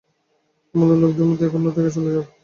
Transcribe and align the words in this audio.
তোমার 0.75 0.97
লোকদের 1.01 1.25
নিয়ে 1.27 1.45
এখান 1.47 1.61
থেকে 1.67 1.89
চলে 1.95 2.09
যাও! 2.13 2.23